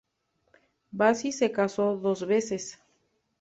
[0.91, 2.79] Bassi se casó dos veces.